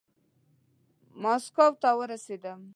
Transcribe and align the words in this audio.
ماسکو 1.21 1.67
ته 1.81 1.89
ورسېدم. 1.99 2.61